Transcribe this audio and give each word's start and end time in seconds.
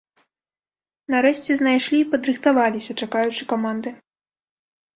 Нарэшце 1.15 1.51
знайшлі 1.61 1.97
і 2.05 2.09
падрыхтаваліся, 2.15 2.99
чакаючы 3.07 3.43
каманды. 3.55 3.89